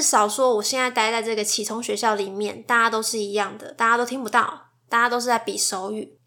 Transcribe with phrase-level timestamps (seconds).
[0.00, 6.18] 至少说，我现在待在这个启聪学校里面，大家都是一样的，大家都听不到，大家都是在比手语，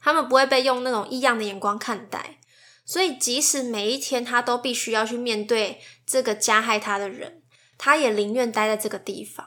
[0.00, 2.40] 他们不会被用那种异样的眼光看待。
[2.84, 7.44] 所以，即使每一天他都必须要去面对这个加害他的人，
[7.78, 9.46] 他也宁愿待在这个地方。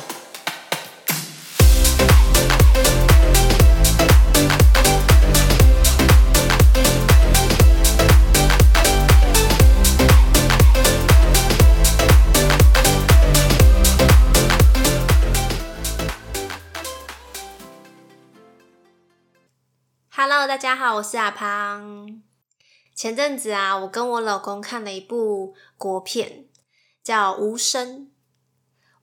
[20.61, 22.21] 大家好，我是阿胖。
[22.93, 26.45] 前阵子啊，我跟我老公看了一部国片，
[27.03, 27.97] 叫《无声》。《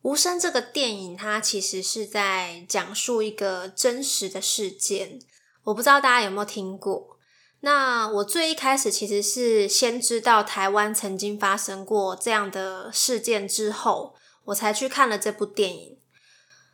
[0.03, 5.19] 无声》这个电影，它其实是在讲述一个真实的事件。
[5.65, 7.19] 我不知道大家有没有听过。
[7.63, 14.15] 那我最一开始其实是先知道台湾曾经发生过这样的事件之后，
[14.45, 15.98] 我才去看了这部电影。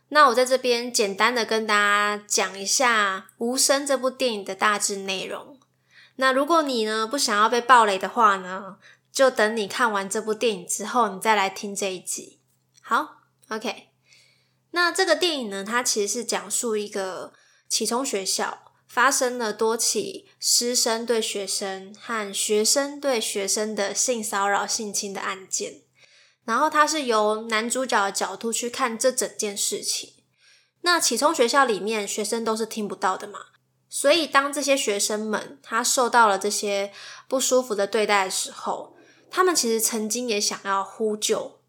[0.09, 5.59] 那我在这边简单的跟大家讲一下《无声》这部电影的大致内容。
[6.17, 8.77] 那如果你呢不想要被暴雷的话呢，
[9.11, 12.41] 就等你看完这部电影之后，你再来听这一集。
[12.81, 13.89] 好，OK。
[14.71, 17.33] 那这个电影呢，它其实是讲述一个
[17.69, 25.84] 启聪学校发生了多起师生对学生和学生对学生的性骚扰、性侵的案件。
[26.45, 30.15] 然后他是由男主角的角度去看这整件事情。
[30.83, 33.39] 那启聪学校里面学生都是听不到的嘛，
[33.89, 36.93] 所以当这些学生们他受到了这些
[37.27, 38.95] 不舒服的对待的时候，
[39.31, 41.61] 他们其实曾经也想要呼救，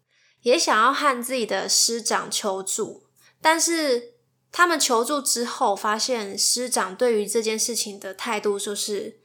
[0.42, 3.06] 也想要和自己的师长求助，
[3.40, 4.14] 但是
[4.52, 9.20] 他们求助之后，发现师长对于这件事情的态度就是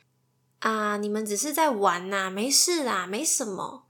[0.59, 3.80] 啊，你们只是在玩呐，没事啦，没什么。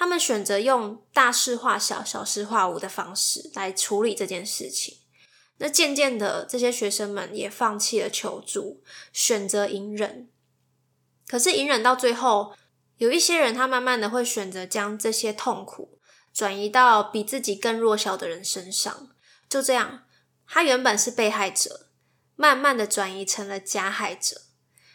[0.00, 4.96] 他们选择用大事化小、小事化无的方式来处理这件事情。
[5.58, 10.30] 那渐渐的，这些学生们也放弃了求助，选择隐忍。
[11.28, 12.54] 可是隐忍到最后，
[12.96, 15.98] 有一些人他慢慢的会选择将这些痛苦
[16.32, 19.10] 转移到比自己更弱小的人身上。
[19.50, 20.04] 就这样，
[20.46, 21.88] 他原本是被害者，
[22.36, 24.40] 慢慢的转移成了加害者。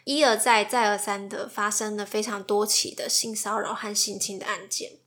[0.06, 5.00] 一而再、再而三的发生了非常多起的性骚扰和性侵的案件。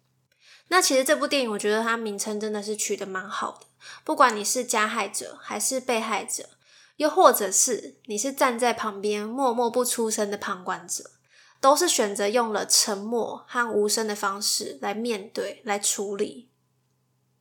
[0.68, 3.66] 那其实这部电影，我觉得它名称真的是取得蛮好的。
[4.04, 6.50] 不管你是加害者还是被害者，
[6.96, 11.12] 又或者是你是站在旁边默默不出声的旁观者，
[11.60, 16.50] 都是选择用了沉默和无声的方式来面对、来处理。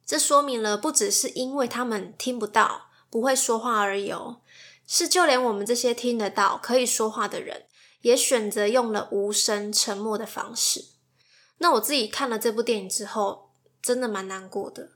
[0.06, 4.42] 这说明了，不只是因为他们听不到、不会说话而已哦。
[4.90, 7.66] 是，就连我们这些听得到、可以说话的人，
[8.02, 10.86] 也选择用了无声、沉默的方式。
[11.58, 14.92] 那我自己看了这部电影之后，真的蛮难过的，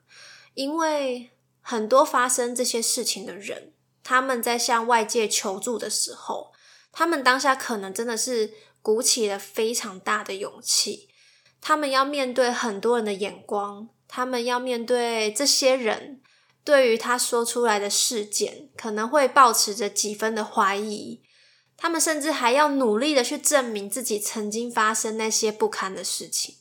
[0.54, 6.54] 因为很多发生这些事情的人，他们在向外界求助的时候，
[6.94, 11.10] 他们当下可能真的是鼓起了非常大的勇气，
[11.60, 16.22] 他们要面对很多人的眼光，他们要面对这些人。
[16.64, 21.22] 对于他说出来的事件，可能会抱持着几分的怀疑，
[21.76, 26.58] 他们甚至还要努力的去证明自己曾经发生那些不堪的事情。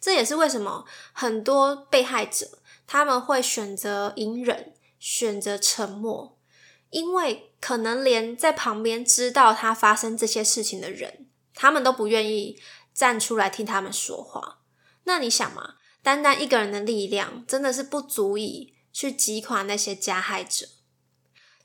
[0.00, 6.36] 这也是为什么很多被害者他们会选择隐忍、选择沉默，
[6.90, 12.60] 因为可能连在旁边知道他发生这些事情的人，他们都不愿意
[12.92, 14.58] 站出来听他们说话。
[15.04, 18.73] 那你想嘛，单单一个人的力量，真的是不足以。
[18.94, 20.68] 去击垮那些加害者。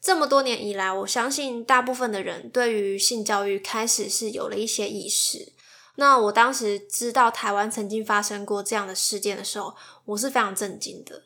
[0.02, 5.54] 这么多年以来，我相信大部分的人对于性教育开始是有了一些意识。
[5.96, 11.24] 那我当时知道台湾曾经发生过这样的事件的时候，我是非常震惊的。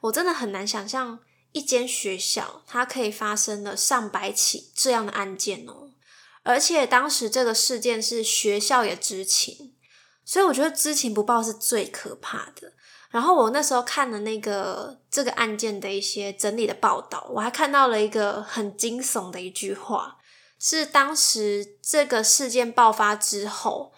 [0.00, 1.20] 我真的很难想象
[1.52, 5.90] 一间学校它可以发生了上百起这样的案件哦，
[6.42, 9.74] 而且当时这个事件是学校也知情，
[10.24, 12.72] 所以我觉得知情不报是最可怕的。
[13.16, 20.18] 然后我那时候看了那个这个案件的一些整理的报道，我还看到了一个很惊悚的一句话，
[20.58, 23.94] 是当时这个事件爆发之后，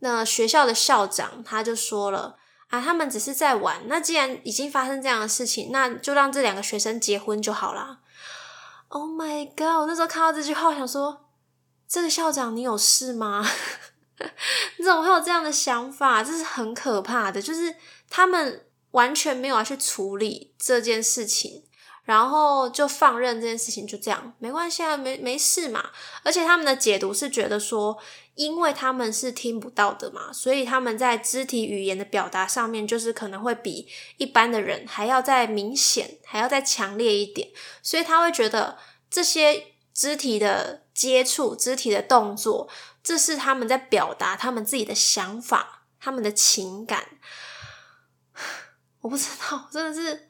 [0.00, 2.36] 那学校的校长他就说了
[2.68, 3.84] 啊，他们只是在玩。
[3.86, 8.00] 那既然已经发生这样的事情，那就让这两个学生结婚就好啦。
[8.88, 9.80] Oh my god！
[9.80, 11.30] 我那时候看到这句话，想说，
[11.88, 13.42] 这个校长你有事吗？
[14.78, 16.22] 你怎么会有这样的想法？
[16.22, 17.74] 这是很可怕的，就是
[18.08, 21.64] 他们完全没有要去处理这件事情。
[22.04, 25.90] 然后就放任这件事情就这样，没关系啊，没没事嘛。
[26.22, 27.98] 而且他们的解读是觉得说，
[28.34, 33.86] 因为他们是听不到的嘛，所以他们在肢体语言的表达上面，就是可能会比
[34.16, 37.50] 一般的人还要再明显，还要再强烈一点。
[37.82, 38.78] 所以他会觉得
[39.10, 42.70] 这些肢体的接触、肢体的动作，
[43.08, 47.06] 这是他们在表达他们自己的想法、他们的情感。
[49.00, 50.28] 我不知道，真的是。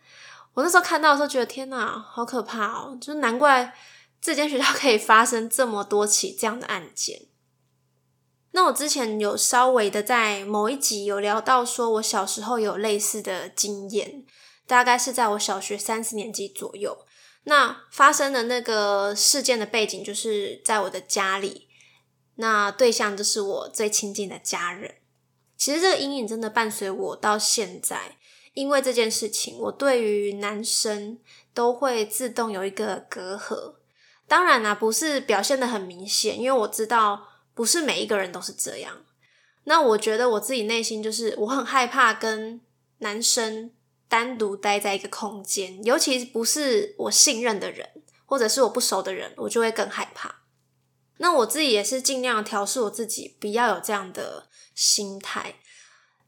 [0.55, 2.97] 我那时候看到的时候，觉得天哪，好可怕哦！
[3.01, 3.75] 就是难怪
[4.21, 7.23] 这间学校可以发生这么多起这样的案件。
[8.53, 14.25] 那我之前有稍微的在某一集有聊到，说我小时候有类似的经验，
[14.69, 17.05] 大概是在我小学三四年级左右。
[17.43, 21.68] 那发生的那个事件的背景就是在我的家里，
[22.41, 24.97] 那对象就是我最亲近的家人。
[25.57, 28.17] 其实这个阴影真的伴随我到现在。
[28.55, 31.21] 因为这件事情，我对于男生
[31.55, 33.75] 都会自动有一个隔阂。
[34.27, 39.05] 当然啦，不是表现的很明显，因为我知道不是每一个人都是这样。
[39.63, 42.61] 那我觉得我自己内心就是我很害怕跟
[42.99, 43.71] 男生
[44.09, 47.89] 单独待在一个空间，尤其不是我信任的人，
[48.27, 50.38] 或者是我不熟的人，我就会更害怕。
[51.19, 55.57] 那我自己也是尽量调试我自己，不要有这样的心态。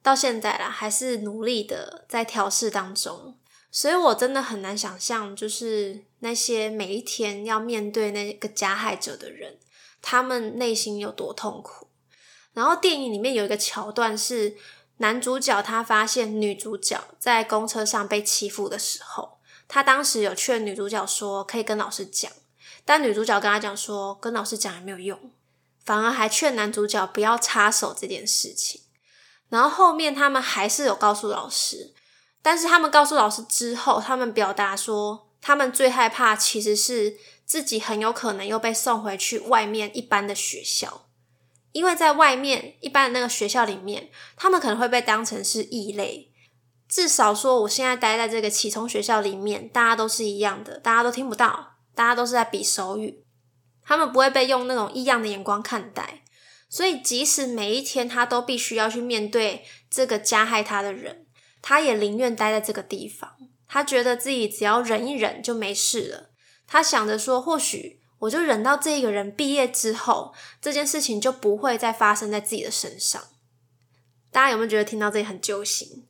[0.02, 3.37] 到现在啦，还是努力的在调试当中，
[3.70, 9.58] 所以我真的很难想象，就是那些每一天要面对那个加害者的人，
[10.00, 11.88] 他们内心有多痛苦。
[12.54, 14.56] 然后电影里面有一个桥段是
[14.96, 19.38] 男主角他发现女主角在公车上被欺负的时候，
[19.69, 22.32] 他当时有劝女主角说可以跟老师讲，
[22.90, 25.31] 但女主角跟他讲说跟老师讲也没有用，
[25.84, 28.81] 反而还劝男主角不要插手这件事情。
[29.48, 31.94] 然后后面他们还是有告诉老师，
[32.42, 37.16] 但是他们告诉老师之后，他们表达说，他们最害怕其实是
[37.46, 41.06] 自己很有可能又被送回去外面一般的学校，
[41.70, 46.32] 因为在外面一般的那个学校里面，他们可能会被当成是异类，
[46.88, 53.25] 至少说我现在待在这个启聪学校里面，大家都是一样的，大家都听不到，大家都是在比手语，
[53.82, 56.22] 他们不会被用那种异样的眼光看待。
[56.69, 61.26] 所以，即使每一天他都必须要去面对这个加害他的人，
[61.60, 63.32] 他也宁愿待在这个地方。
[63.66, 66.31] 他觉得自己只要忍一忍就没事了。
[66.66, 73.20] 他想着说，或许我就忍到这个人毕业之后，这件事情就不会再发生在自己的身上。
[74.31, 76.06] 大家有没有觉得听到这里很揪心？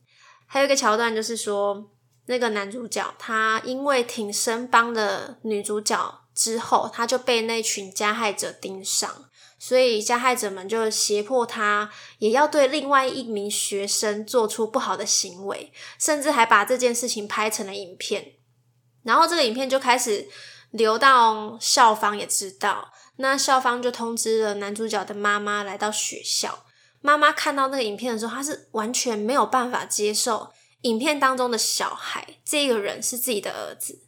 [0.47, 1.91] 还有一个桥段就是说，
[2.31, 9.11] 那个男主角他因为挺身帮的女主角之后，他就被那群加害者盯上。
[9.59, 18.37] 所以加害者们就胁迫他，也要对另外一名学生做出不好的行为，甚至还把这件事情拍成了影片。
[19.03, 20.29] 然后这个影片就开始
[20.71, 26.65] 流到校方，也知道，那校方就通知了男主角的妈妈来到学校。
[27.03, 34.03] 妈妈看到那个影片的时候，她是完全没有办法接受影片当中的小孩这个人是自己的儿子。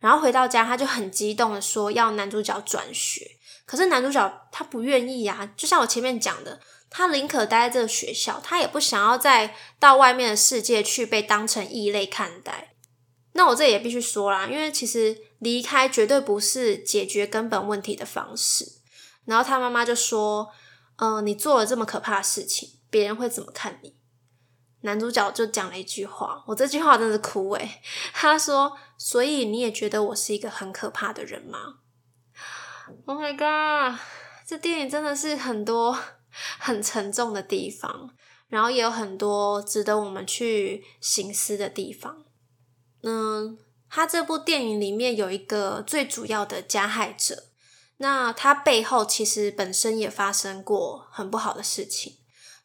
[0.00, 3.32] 然后回到家，他就很激动的说要男主角转学。
[3.66, 6.58] 可是男主角他不愿意呀，就像我前面讲的，
[6.88, 12.74] 他宁可待在这个学校，他也不想要再到外面的世界去被当成异类看待。
[13.34, 18.66] 那我这也必须说啦，因为其实离开绝对不是解决根本问题的方式。
[19.26, 20.50] 然后他妈妈就说
[20.96, 23.94] ：“嗯，你做了这么可怕的事情，别人会怎么看你？”
[24.82, 27.82] 男主角就讲了一句话，我这句话真的是哭诶。
[28.12, 31.76] 他说：“所以你也觉得我是一个很可怕的人吗？”
[33.06, 34.00] Oh my god！
[34.46, 35.96] 这电影真的是很多
[36.58, 38.10] 很沉重的地方，
[38.48, 42.24] 然后也有很多值得我们去醒思的地方。
[43.02, 43.58] 嗯，
[43.88, 47.44] 他这部电影里面有一个最主要的加害者，
[47.98, 52.16] 那他背后其实本身也发生过很不好的事情，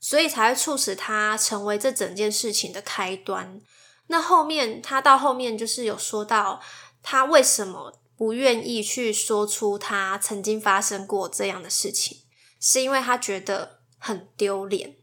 [0.06, 3.60] 所以才会促使他成为这整件事情的开端。
[4.08, 6.62] 那后面他到后面就是有说到
[7.02, 8.00] 他为什么。
[8.18, 12.20] 不愿意去说出他曾经发生过这样的事情，
[12.62, 14.96] 是因为他觉得很丢脸。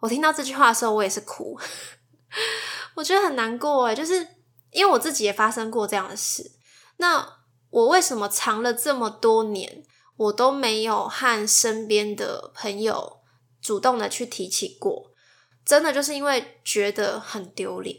[0.00, 1.58] 我听到这句话的时候，我也是哭，
[2.94, 4.28] 我觉得很难过诶就是
[4.70, 6.52] 因为我自己也发生过这样的事。
[6.98, 7.26] 那
[7.70, 9.82] 我为什么藏了这么多年，
[10.18, 13.20] 我都没有和身边的朋友
[13.66, 15.10] 主动的去提起过？
[15.64, 17.96] 真的就是因为觉得很丢脸。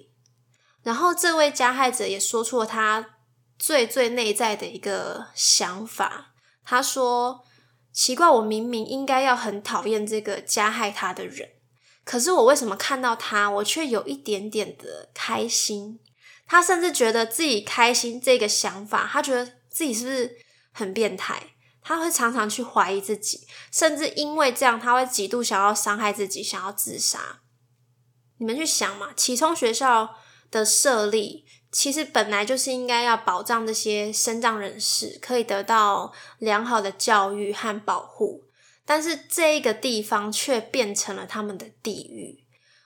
[0.82, 3.18] 然后这位加害者也说出了他
[3.60, 6.34] 最最内在的一个想法，
[6.64, 7.44] 他说
[7.92, 11.50] ：“奇怪，我明明应该要很讨厌这个加害他的人，
[12.06, 16.00] 可是我为什么看到他，我却有一点点的开心？
[16.48, 20.38] 他甚至觉得自己开心这个想法，他觉得自己是不是
[20.72, 21.57] 很变态？
[21.88, 27.40] 他会常常去怀疑自己，甚至因为这样，他会极度想要伤害自己，想要自杀。
[28.40, 30.16] 你们去想嘛，启聪学校。”
[30.50, 38.46] 的设立其实本来就是应该要保障这些身障人士可以得到良好的教育和保护，
[38.86, 42.46] 但是这一个地方却变成了他们的地狱。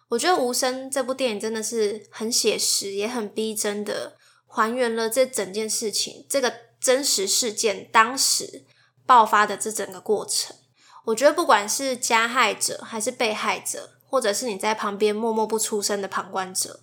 [0.09, 4.17] 我觉得《无声》这部电影真的是很写实，也很逼真的
[4.47, 8.65] 还原了这整件事情，这个真实事件当时
[9.11, 10.55] 爆发的这整个过程。
[11.03, 16.79] 我觉得不管是加害者还是被害者，或者是你在旁边默默不出声的旁观者。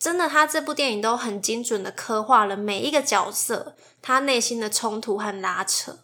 [0.00, 6.00] 真的，他这部电影都很精准的刻画了每一个角色他内心的冲突和拉扯，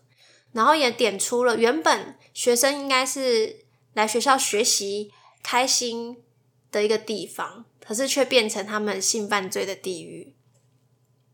[0.53, 6.23] 然后也点出了原本学生应该是来学校学习开心
[6.71, 10.37] 的一个地方，可是却变成他们性犯罪的地狱。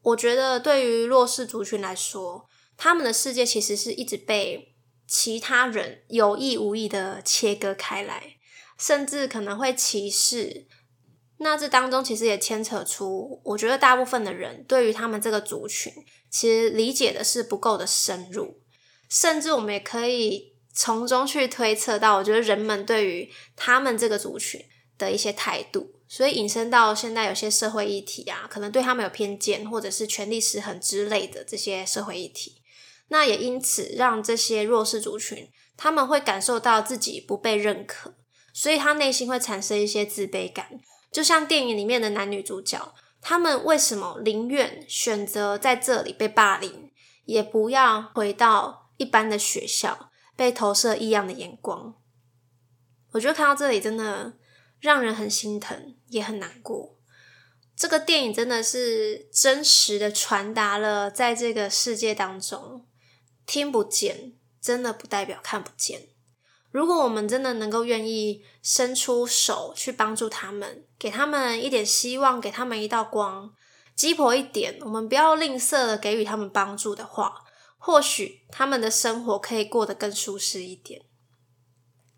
[0.01, 4.75] 我觉得对于弱势族群来说，他们的世界其实是一直被
[5.06, 8.37] 其他人有意无意的切割开来，
[8.78, 10.66] 甚至可能会歧视。
[11.38, 15.92] 那这当中其实也牵扯出，我觉得大部分的人对于他们这个族群，
[16.30, 18.61] 其实理解的是不够的深入，
[19.09, 24.64] 甚至我们也可以从中去推测到，我觉得人们对于他们这个族群
[24.97, 32.62] 的一些态度，所以引申到现在有些社会议题啊，可能对他们有偏见，或者是权力失衡之类的这些社会议题，
[33.09, 38.15] 那也因此让这些弱势族群他们会感受到自己不被认可，
[38.53, 40.81] 所以他内心会产生一些自卑感。
[41.13, 46.91] 就像电影里面的男女主角，他们为什么宁愿选择在这里被霸凌，
[47.25, 51.95] 也不要回到一般的学校被投射异样的眼光？
[53.13, 54.35] 我觉得看到这里真的
[54.81, 56.99] 让人很心疼，也很难过。
[57.75, 62.87] 这个电影真的是真实的传达了，在这个世界当中，
[63.47, 66.09] 听不见真的不代表看不见。
[66.73, 73.55] 如果我们真的能够愿意伸出手去帮助他们，给他们一点希望，给他们一道光，
[73.95, 77.45] 鸡婆一点，我们不要吝啬的给予他们帮助的话，
[77.79, 81.00] 或许他们的生活可以过得更舒适一点。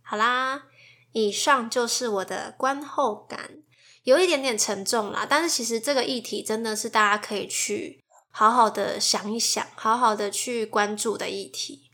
[0.02, 0.64] 好啦，
[1.12, 3.62] 以上就是我的观后感，
[4.02, 11.90] 有一点点沉重啦，但是其实这个议题真的是大家可以去好好的想一想，好好的去关注的议题。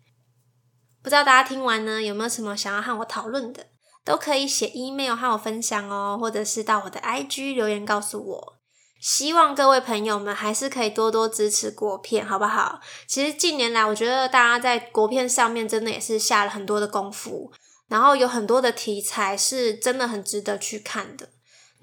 [1.02, 3.66] 不知道大家听完呢，有没有什么想要和我讨论的，
[4.04, 8.54] 都可以写 email 和我分享哦，或者是到我的 IG 留言告诉我。
[9.00, 12.80] 希望各位朋友们还是可以多多支持国片，好不好？
[13.06, 17.52] 其实近年来，我觉得大家在国片上面真的也是下了很多的功夫，
[17.88, 21.28] 然后有很多的题材是真的很值得去看的。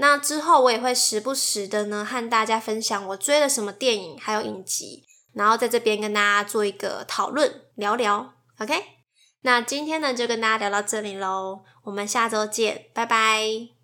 [0.01, 5.03] 那之后我也会时不时的呢，和大家分享我追了什么电影，还有影集，
[5.33, 8.73] 然后在这边跟大家做一个讨论聊聊，OK？
[9.41, 13.80] 那今天呢，就跟大家聊到这里喽，我们下周见，拜拜。